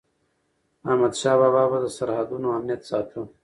احمدشاه 0.89 1.37
بابا 1.41 1.63
به 1.71 1.77
د 1.83 1.87
سرحدونو 1.97 2.47
امنیت 2.57 2.81
ساته. 2.89 3.19